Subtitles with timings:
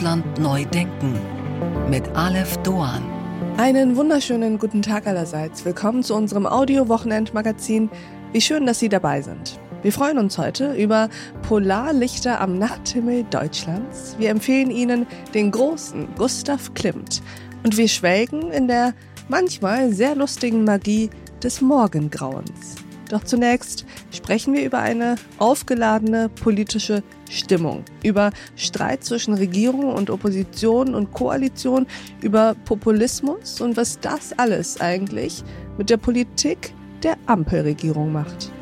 [0.00, 1.12] Deutschland neu denken
[1.90, 3.02] mit Aleph Doan.
[3.58, 5.62] Einen wunderschönen guten Tag allerseits.
[5.66, 7.90] Willkommen zu unserem Audio-Wochenend-Magazin.
[8.32, 9.60] Wie schön, dass Sie dabei sind.
[9.82, 11.10] Wir freuen uns heute über
[11.42, 14.16] Polarlichter am Nachthimmel Deutschlands.
[14.18, 17.20] Wir empfehlen Ihnen den großen Gustav Klimt.
[17.62, 18.94] Und wir schwelgen in der
[19.28, 21.10] manchmal sehr lustigen Magie
[21.42, 22.76] des Morgengrauens.
[23.10, 30.94] Doch zunächst sprechen wir über eine aufgeladene politische Stimmung, über Streit zwischen Regierung und Opposition
[30.94, 31.86] und Koalition,
[32.22, 35.42] über Populismus und was das alles eigentlich
[35.76, 38.52] mit der Politik der Ampelregierung macht.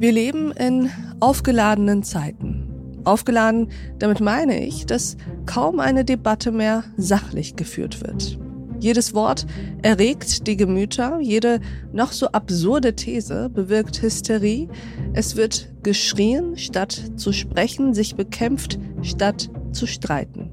[0.00, 0.90] Wir leben in
[1.20, 3.00] aufgeladenen Zeiten.
[3.04, 3.68] Aufgeladen,
[4.00, 8.38] damit meine ich, dass kaum eine Debatte mehr sachlich geführt wird.
[8.84, 9.46] Jedes Wort
[9.80, 11.60] erregt die Gemüter, jede
[11.94, 14.68] noch so absurde These bewirkt Hysterie.
[15.14, 20.50] Es wird geschrien, statt zu sprechen, sich bekämpft, statt zu streiten.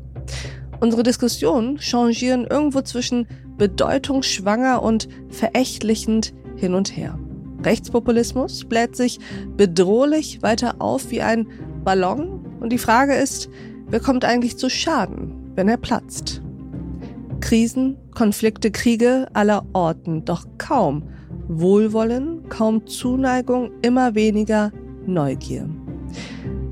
[0.80, 7.20] Unsere Diskussionen changieren irgendwo zwischen bedeutungsschwanger und verächtlichend hin und her.
[7.66, 9.20] Rechtspopulismus bläht sich
[9.58, 11.48] bedrohlich weiter auf wie ein
[11.84, 13.50] Ballon und die Frage ist,
[13.90, 16.42] wer kommt eigentlich zu Schaden, wenn er platzt?
[17.42, 21.03] Krisen, Konflikte, Kriege aller Orten, doch kaum
[21.48, 24.72] Wohlwollen, kaum Zuneigung, immer weniger
[25.06, 25.67] Neugier.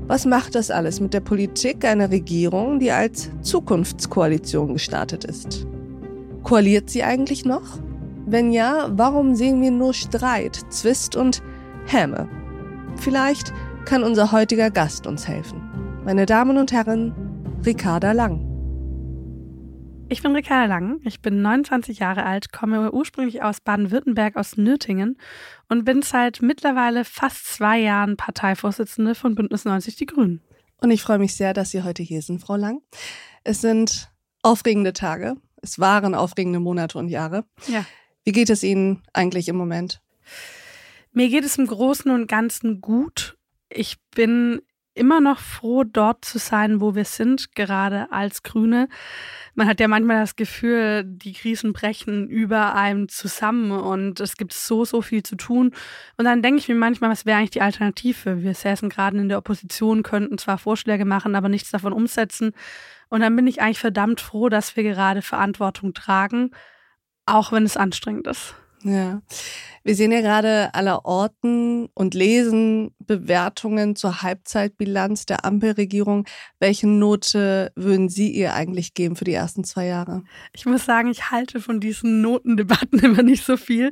[0.06, 5.66] Was macht das alles mit der Politik einer Regierung, die als Zukunftskoalition gestartet ist?
[6.42, 7.78] Koaliert sie eigentlich noch?
[8.26, 11.42] Wenn ja, warum sehen wir nur Streit, Zwist und
[11.86, 12.28] Häme?
[12.96, 13.52] Vielleicht
[13.84, 15.60] kann unser heutiger Gast uns helfen.
[16.04, 17.12] Meine Damen und Herren,
[17.64, 18.49] Ricarda Lang.
[20.12, 25.16] Ich bin Ricarda Lang, ich bin 29 Jahre alt, komme ursprünglich aus Baden-Württemberg, aus Nürtingen
[25.68, 30.42] und bin seit mittlerweile fast zwei Jahren Parteivorsitzende von Bündnis 90 Die Grünen.
[30.78, 32.82] Und ich freue mich sehr, dass Sie heute hier sind, Frau Lang.
[33.44, 34.10] Es sind
[34.42, 35.36] aufregende Tage.
[35.62, 37.44] Es waren aufregende Monate und Jahre.
[37.68, 37.86] Ja.
[38.24, 40.02] Wie geht es Ihnen eigentlich im Moment?
[41.12, 43.38] Mir geht es im Großen und Ganzen gut.
[43.68, 44.60] Ich bin
[45.00, 48.88] immer noch froh, dort zu sein, wo wir sind, gerade als Grüne.
[49.54, 54.52] Man hat ja manchmal das Gefühl, die Krisen brechen über einem zusammen und es gibt
[54.52, 55.72] so, so viel zu tun.
[56.18, 58.42] Und dann denke ich mir manchmal, was wäre eigentlich die Alternative?
[58.42, 62.52] Wir säßen gerade in der Opposition, könnten zwar Vorschläge machen, aber nichts davon umsetzen.
[63.08, 66.50] Und dann bin ich eigentlich verdammt froh, dass wir gerade Verantwortung tragen,
[67.26, 68.54] auch wenn es anstrengend ist.
[68.82, 69.22] Ja.
[69.82, 76.26] Wir sehen ja gerade aller Orten und lesen Bewertungen zur Halbzeitbilanz der Ampelregierung.
[76.58, 80.22] Welche Note würden Sie ihr eigentlich geben für die ersten zwei Jahre?
[80.52, 83.90] Ich muss sagen, ich halte von diesen Notendebatten immer nicht so viel.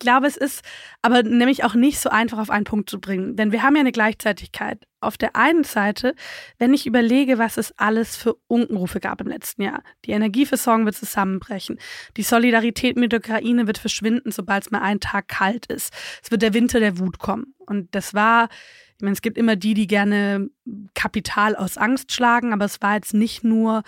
[0.00, 0.62] Ich glaube, es ist
[1.02, 3.36] aber nämlich auch nicht so einfach auf einen Punkt zu bringen.
[3.36, 6.14] Denn wir haben ja eine Gleichzeitigkeit auf der einen Seite,
[6.56, 9.82] wenn ich überlege, was es alles für Unkenrufe gab im letzten Jahr.
[10.06, 11.78] Die Energieversorgung wird zusammenbrechen.
[12.16, 15.92] Die Solidarität mit der Ukraine wird verschwinden, sobald es mal einen Tag kalt ist.
[16.22, 17.54] Es wird der Winter der Wut kommen.
[17.58, 18.48] Und das war,
[18.96, 20.48] ich meine, es gibt immer die, die gerne
[20.94, 23.82] Kapital aus Angst schlagen, aber es war jetzt nicht nur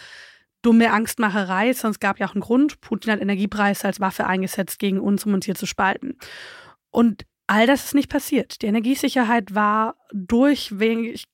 [0.63, 2.81] dumme Angstmacherei, es gab ja auch einen Grund.
[2.81, 6.17] Putin hat Energiepreise als Waffe eingesetzt gegen uns, um uns hier zu spalten.
[6.91, 8.63] Und All das ist nicht passiert.
[8.63, 11.27] Die Energiesicherheit war durchweg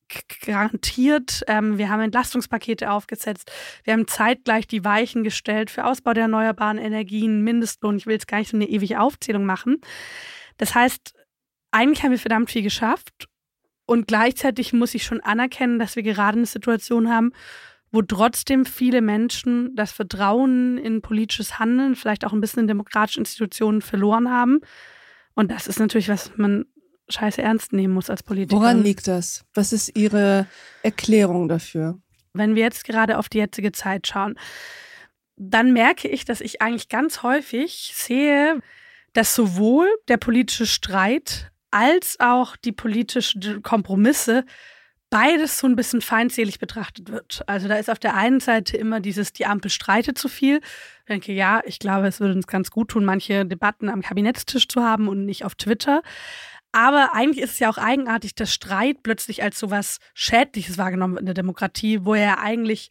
[0.44, 1.44] garantiert.
[1.46, 3.52] Ähm, wir haben Entlastungspakete aufgesetzt.
[3.84, 7.98] Wir haben zeitgleich die Weichen gestellt für Ausbau der erneuerbaren Energien, Mindestlohn.
[7.98, 9.80] Ich will jetzt gar nicht so eine ewige Aufzählung machen.
[10.56, 11.14] Das heißt,
[11.70, 13.28] eigentlich haben wir verdammt viel geschafft.
[13.86, 17.32] Und gleichzeitig muss ich schon anerkennen, dass wir gerade eine Situation haben,
[17.90, 23.20] wo trotzdem viele Menschen das Vertrauen in politisches Handeln, vielleicht auch ein bisschen in demokratische
[23.20, 24.60] Institutionen verloren haben
[25.38, 26.64] und das ist natürlich, was man
[27.08, 28.60] scheiße ernst nehmen muss als Politiker.
[28.60, 29.44] Woran liegt das?
[29.54, 30.46] Was ist Ihre
[30.82, 32.00] Erklärung dafür?
[32.32, 34.34] Wenn wir jetzt gerade auf die jetzige Zeit schauen,
[35.36, 38.60] dann merke ich, dass ich eigentlich ganz häufig sehe,
[39.12, 44.44] dass sowohl der politische Streit als auch die politischen Kompromisse
[45.10, 47.42] beides so ein bisschen feindselig betrachtet wird.
[47.46, 50.60] Also da ist auf der einen Seite immer dieses, die Ampel streitet zu viel.
[51.00, 54.68] Ich denke, ja, ich glaube, es würde uns ganz gut tun, manche Debatten am Kabinettstisch
[54.68, 56.02] zu haben und nicht auf Twitter.
[56.72, 61.14] Aber eigentlich ist es ja auch eigenartig, dass Streit plötzlich als so was Schädliches wahrgenommen
[61.14, 62.90] wird in der Demokratie, wo er eigentlich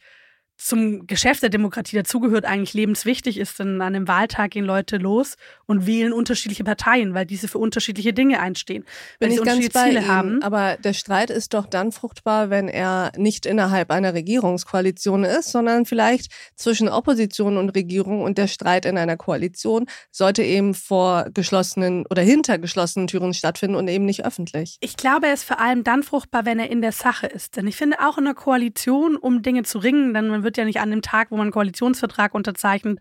[0.58, 3.58] zum Geschäft der Demokratie dazugehört, eigentlich lebenswichtig ist.
[3.60, 8.12] Denn an einem Wahltag gehen Leute los und wählen unterschiedliche Parteien, weil diese für unterschiedliche
[8.12, 8.84] Dinge einstehen.
[9.20, 10.42] Wenn sie unterschiedliche Ziele Ihnen, haben.
[10.42, 15.86] Aber der Streit ist doch dann fruchtbar, wenn er nicht innerhalb einer Regierungskoalition ist, sondern
[15.86, 22.04] vielleicht zwischen Opposition und Regierung und der Streit in einer Koalition sollte eben vor geschlossenen
[22.10, 24.76] oder hinter geschlossenen Türen stattfinden und eben nicht öffentlich.
[24.80, 27.56] Ich glaube, er ist vor allem dann fruchtbar, wenn er in der Sache ist.
[27.56, 30.64] Denn ich finde auch in einer Koalition, um Dinge zu ringen, dann man wird ja
[30.64, 33.00] nicht an dem Tag, wo man einen Koalitionsvertrag unterzeichnet,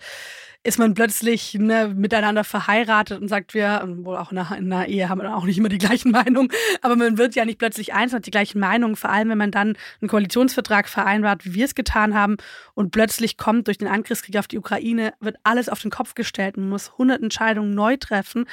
[0.63, 4.85] ist man plötzlich ne, miteinander verheiratet und sagt, wir, wohl auch in einer, in einer
[4.87, 6.49] Ehe haben wir auch nicht immer die gleichen Meinungen,
[6.81, 9.37] aber man wird ja nicht plötzlich eins und hat die gleichen Meinungen, vor allem wenn
[9.37, 12.35] man dann einen Koalitionsvertrag vereinbart, wie wir es getan haben
[12.73, 16.57] und plötzlich kommt durch den Angriffskrieg auf die Ukraine, wird alles auf den Kopf gestellt,
[16.57, 18.45] man muss 100 Entscheidungen neu treffen.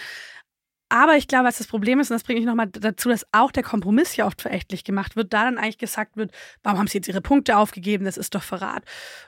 [0.94, 3.50] Aber ich glaube, was das Problem ist, und das bringe ich nochmal dazu, dass auch
[3.50, 6.31] der Kompromiss ja oft verächtlich gemacht wird, da dann eigentlich gesagt wird,
[6.62, 8.85] warum haben sie jetzt ihre Punkte aufgegeben, das ist doch Verrat.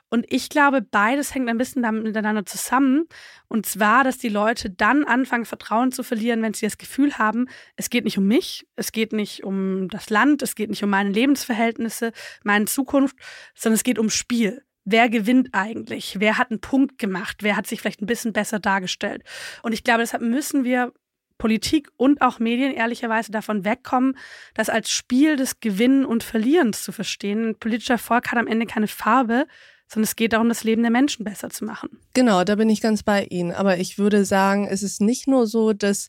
[0.09, 3.09] Und ich glaube, beides hängt ein bisschen miteinander zusammen.
[3.49, 7.49] Und zwar, dass die Leute dann anfangen, Vertrauen zu verlieren, wenn sie das Gefühl haben,
[7.75, 10.91] es geht nicht um mich, es geht nicht um das Land, es geht nicht um
[10.91, 12.13] meine Lebensverhältnisse,
[12.45, 13.17] meine Zukunft,
[13.57, 16.21] sondern es geht um Spiel wer gewinnt eigentlich?
[16.21, 17.39] Wer hat einen Punkt gemacht?
[17.41, 19.25] Wer hat sich vielleicht ein bisschen besser dargestellt?
[19.65, 20.93] Und ich glaube, deshalb müssen wir
[21.39, 24.17] Politik und auch Medien ehrlicherweise davon wegkommen,
[24.55, 27.51] das als Spiel des Gewinnen und Verlierens zu verstehen.
[27.51, 29.47] Ein politischer Erfolg hat am Ende keine Farbe,
[29.89, 32.01] sondern es geht darum, das Leben der Menschen besser zu machen.
[32.15, 33.53] Genau, da bin ich ganz bei Ihnen.
[33.53, 36.09] Aber ich würde sagen, es ist nicht nur so, dass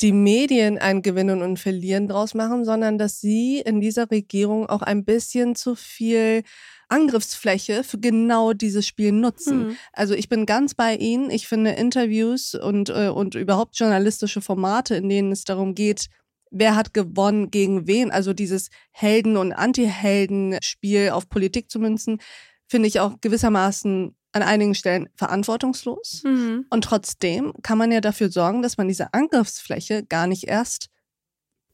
[0.00, 4.82] die Medien ein Gewinnen und Verlieren draus machen, sondern dass sie in dieser Regierung auch
[4.82, 6.42] ein bisschen zu viel
[6.88, 9.68] Angriffsfläche für genau dieses Spiel nutzen.
[9.68, 9.76] Mhm.
[9.92, 11.30] Also ich bin ganz bei Ihnen.
[11.30, 16.06] Ich finde Interviews und, äh, und überhaupt journalistische Formate, in denen es darum geht,
[16.50, 22.20] wer hat gewonnen gegen wen, also dieses Helden- und Anti-Helden-Spiel auf Politik zu münzen,
[22.66, 26.22] finde ich auch gewissermaßen an einigen Stellen verantwortungslos.
[26.24, 26.66] Mhm.
[26.70, 30.88] Und trotzdem kann man ja dafür sorgen, dass man diese Angriffsfläche gar nicht erst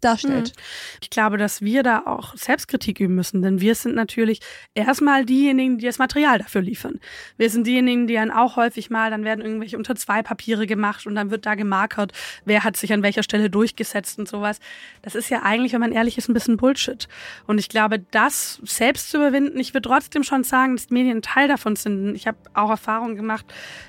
[0.00, 0.48] darstellt.
[0.48, 0.54] Hm.
[1.00, 4.40] Ich glaube, dass wir da auch Selbstkritik üben müssen, denn wir sind natürlich
[4.74, 7.00] erstmal diejenigen, die das Material dafür liefern.
[7.36, 11.06] Wir sind diejenigen, die dann auch häufig mal, dann werden irgendwelche unter zwei Papiere gemacht
[11.06, 12.12] und dann wird da gemarkert,
[12.44, 14.58] wer hat sich an welcher Stelle durchgesetzt und sowas.
[15.02, 17.08] Das ist ja eigentlich, wenn man ehrlich ist, ein bisschen Bullshit.
[17.46, 21.48] Und ich glaube, das selbst zu überwinden, ich würde trotzdem schon sagen, dass Medien Teil
[21.48, 22.14] davon sind.
[22.14, 23.46] Ich habe auch Erfahrungen gemacht,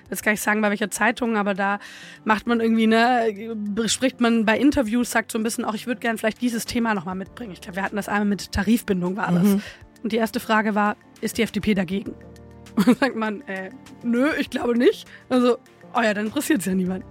[0.10, 1.80] jetzt kann ich sagen, bei welcher Zeitung, aber da
[2.24, 3.58] macht man irgendwie, ne,
[3.88, 6.66] spricht man bei Interviews, sagt so ein bisschen auch, ich würde würde gerne vielleicht dieses
[6.66, 7.52] Thema nochmal mitbringen.
[7.52, 9.44] Ich glaube, wir hatten das einmal mit Tarifbindung, war das.
[9.44, 9.62] Mhm.
[10.04, 12.14] Und die erste Frage war, ist die FDP dagegen?
[12.76, 13.72] Und dann sagt man, äh,
[14.04, 15.08] nö, ich glaube nicht.
[15.30, 15.58] Also,
[15.96, 17.04] oh ja, dann interessiert es ja niemand.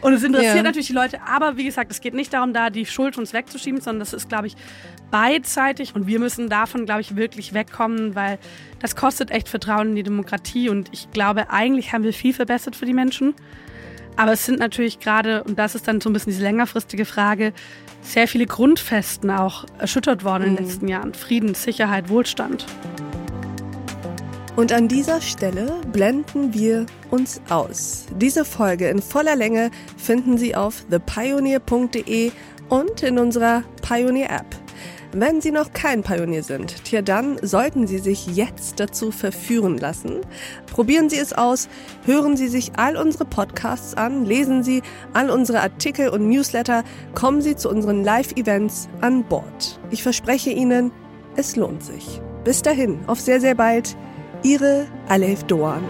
[0.00, 0.62] Und es interessiert ja.
[0.62, 3.80] natürlich die Leute, aber wie gesagt, es geht nicht darum, da die Schuld uns wegzuschieben,
[3.80, 4.56] sondern das ist, glaube ich,
[5.10, 8.38] beidseitig und wir müssen davon, glaube ich, wirklich wegkommen, weil
[8.78, 12.76] das kostet echt Vertrauen in die Demokratie und ich glaube, eigentlich haben wir viel verbessert
[12.76, 13.34] für die Menschen.
[14.18, 17.52] Aber es sind natürlich gerade, und das ist dann so ein bisschen diese längerfristige Frage,
[18.02, 20.68] sehr viele Grundfesten auch erschüttert worden in den mhm.
[20.68, 21.14] letzten Jahren.
[21.14, 22.66] Frieden, Sicherheit, Wohlstand.
[24.56, 28.06] Und an dieser Stelle blenden wir uns aus.
[28.16, 32.32] Diese Folge in voller Länge finden Sie auf thepioneer.de
[32.68, 34.67] und in unserer Pioneer App.
[35.12, 40.20] Wenn Sie noch kein Pionier sind, tja dann sollten Sie sich jetzt dazu verführen lassen.
[40.66, 41.68] Probieren Sie es aus,
[42.04, 44.82] hören Sie sich all unsere Podcasts an, lesen Sie
[45.14, 46.84] all unsere Artikel und Newsletter,
[47.14, 49.80] kommen Sie zu unseren Live-Events an Bord.
[49.90, 50.92] Ich verspreche Ihnen,
[51.36, 52.20] es lohnt sich.
[52.44, 53.96] Bis dahin, auf sehr, sehr bald.
[54.42, 55.82] Ihre Alef Doan.